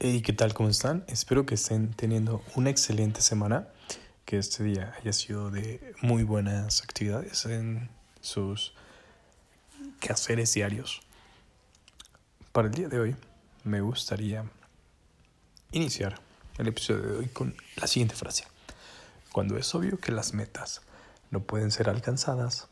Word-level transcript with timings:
Hey, 0.00 0.22
¿qué 0.22 0.32
tal? 0.32 0.54
¿Cómo 0.54 0.68
están? 0.68 1.02
Espero 1.08 1.44
que 1.44 1.56
estén 1.56 1.92
teniendo 1.92 2.40
una 2.54 2.70
excelente 2.70 3.20
semana, 3.20 3.66
que 4.26 4.38
este 4.38 4.62
día 4.62 4.94
haya 4.96 5.12
sido 5.12 5.50
de 5.50 5.92
muy 6.02 6.22
buenas 6.22 6.82
actividades 6.82 7.44
en 7.46 7.90
sus 8.20 8.74
quehaceres 9.98 10.54
diarios. 10.54 11.02
Para 12.52 12.68
el 12.68 12.74
día 12.74 12.88
de 12.88 13.00
hoy 13.00 13.16
me 13.64 13.80
gustaría 13.80 14.44
iniciar 15.72 16.20
el 16.58 16.68
episodio 16.68 17.02
de 17.02 17.18
hoy 17.18 17.26
con 17.26 17.56
la 17.74 17.88
siguiente 17.88 18.14
frase. 18.14 18.44
Cuando 19.32 19.56
es 19.56 19.74
obvio 19.74 19.98
que 19.98 20.12
las 20.12 20.32
metas 20.32 20.80
no 21.32 21.40
pueden 21.40 21.72
ser 21.72 21.88
alcanzadas, 21.88 22.68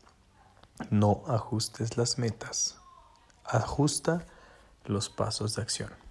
no 0.91 1.25
ajustes 1.27 1.97
las 1.97 2.19
metas, 2.19 2.77
ajusta 3.43 4.25
los 4.85 5.09
pasos 5.09 5.55
de 5.55 5.63
acción. 5.63 6.06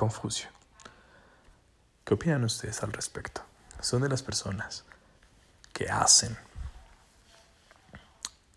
Confucio. 0.00 0.48
¿Qué 2.06 2.14
opinan 2.14 2.42
ustedes 2.44 2.82
al 2.82 2.90
respecto? 2.90 3.42
Son 3.80 4.00
de 4.00 4.08
las 4.08 4.22
personas 4.22 4.86
que 5.74 5.90
hacen 5.90 6.38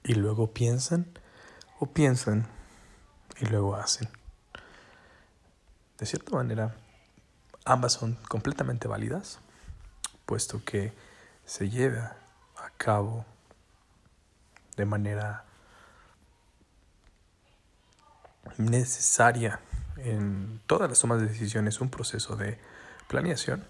y 0.06 0.14
luego 0.14 0.54
piensan 0.54 1.06
o 1.80 1.88
piensan 1.88 2.48
y 3.42 3.48
luego 3.48 3.76
hacen. 3.76 4.08
De 5.98 6.06
cierta 6.06 6.34
manera, 6.34 6.78
ambas 7.66 7.92
son 7.92 8.16
completamente 8.30 8.88
válidas, 8.88 9.40
puesto 10.26 10.64
que 10.64 10.94
se 11.44 11.70
lleva 11.70 12.16
a 12.56 12.70
cabo 12.78 13.26
de 14.78 14.86
manera 14.86 15.44
necesaria 18.58 19.60
en 20.04 20.62
todas 20.68 20.90
las 20.90 21.00
tomas 21.00 21.22
de 21.22 21.28
decisiones 21.28 21.82
un 21.82 21.90
proceso 21.90 22.36
de 22.36 22.60
planeación, 23.08 23.66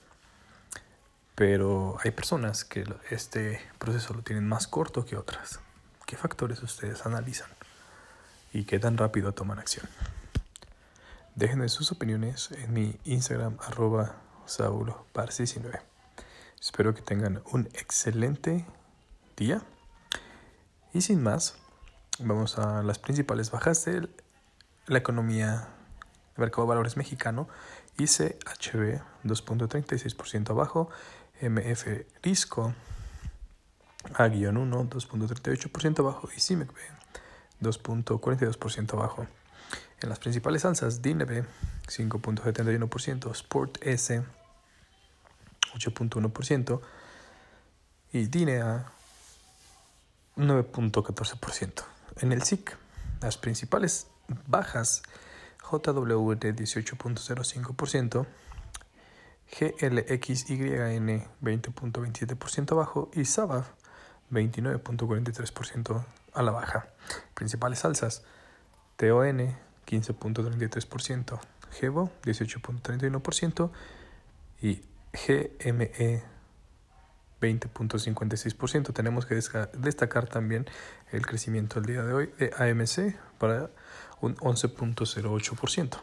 pero 1.36 1.98
hay 2.04 2.12
personas 2.12 2.64
que 2.64 2.86
este 3.10 3.60
proceso 3.80 4.14
lo 4.14 4.22
tienen 4.22 4.48
más 4.48 4.68
corto 4.68 5.06
que 5.06 5.16
otras. 5.16 5.60
¿Qué 6.06 6.16
factores 6.18 6.62
ustedes 6.62 7.06
analizan 7.06 7.50
y 8.54 8.66
qué 8.66 8.80
tan 8.80 8.98
rápido 8.98 9.34
toman 9.34 9.60
acción? 9.60 9.88
Déjenme 11.36 11.70
sus 11.70 11.92
opiniones 11.92 12.52
en 12.52 12.74
mi 12.74 13.00
Instagram 13.06 13.58
arroba 13.62 14.18
19 14.46 15.82
Espero 16.60 16.94
que 16.94 17.02
tengan 17.02 17.42
un 17.52 17.68
excelente 17.74 18.66
día. 19.36 19.62
Y 20.94 21.02
sin 21.02 21.24
más, 21.24 21.56
vamos 22.20 22.60
a 22.60 22.84
las 22.84 23.00
principales 23.00 23.52
bajas 23.52 23.84
de 23.86 24.08
la 24.86 24.98
economía 24.98 25.70
Mercado 26.38 26.64
de 26.64 26.70
Valores 26.70 26.98
mexicano, 26.98 27.48
ICHB 27.98 29.02
2.36% 29.24 30.50
abajo, 30.50 30.90
MF 31.42 32.06
Risco 32.22 32.74
A-1 34.16 34.90
2.38% 34.90 36.00
abajo 36.00 36.30
y 36.36 36.40
CIMEC 36.40 36.70
2.42% 37.62 38.94
abajo. 38.94 39.28
En 40.02 40.10
las 40.10 40.20
principales 40.20 40.66
alzas, 40.66 41.02
DINEB 41.02 41.46
5.71%, 41.88 43.32
Sport 43.32 43.78
S 43.82 44.22
8.1% 45.76 46.82
y 48.12 48.26
DINEA 48.28 48.86
9.14%. 50.36 51.84
En 52.18 52.32
el 52.32 52.44
SIC, 52.44 52.78
las 53.22 53.38
principales 53.38 54.08
bajas 54.48 55.04
JWT 55.74 56.54
18.05%, 56.54 58.26
GLXYN 59.60 61.28
20.27% 61.42 62.72
abajo 62.72 63.10
y 63.14 63.26
SABAF 63.26 63.70
29.43% 64.32 66.06
a 66.34 66.44
la 66.44 66.52
baja. 66.52 66.88
Principales 67.34 67.86
alzas, 67.86 68.24
TON 68.98 69.56
15.33%, 69.88 71.40
GEVO 71.72 72.12
18.31% 72.24 73.72
y 74.62 74.82
GME 75.14 76.24
20.56%. 77.42 78.94
Tenemos 78.94 79.26
que 79.26 79.36
destacar 79.78 80.28
también 80.28 80.66
el 81.12 81.26
crecimiento 81.26 81.80
el 81.80 81.86
día 81.86 82.04
de 82.04 82.14
hoy 82.14 82.30
de 82.40 82.52
AMC 82.58 83.16
para 83.38 83.70
un 84.24 84.38
11.08%. 84.38 85.98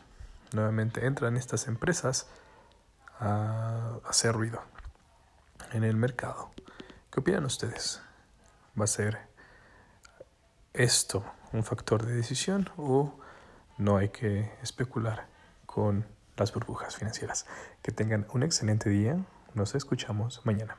Nuevamente 0.53 1.07
entran 1.07 1.39
estas 1.39 1.67
empresas 1.69 2.27
a 3.19 3.97
hacer 4.07 4.35
ruido 4.35 4.61
en 5.73 5.85
el 5.85 5.97
mercado. 5.97 6.51
¿Qué 7.11 7.21
opinan 7.21 7.47
ustedes? 7.47 8.03
¿Va 8.79 8.85
a 8.85 8.89
ser 8.89 9.19
esto 10.75 11.25
un 11.53 11.65
factor 11.65 12.05
de 12.05 12.15
decisión 12.15 12.69
o 12.77 13.19
no 13.79 13.97
hay 13.97 14.11
que 14.11 14.53
especular 14.63 15.27
con 15.65 16.07
las 16.37 16.53
burbujas 16.53 16.97
financieras? 16.97 17.47
Que 17.81 17.91
tengan 17.91 18.27
un 18.35 18.43
excelente 18.43 18.91
día. 18.91 19.17
Nos 19.55 19.75
escuchamos 19.75 20.43
mañana. 20.45 20.77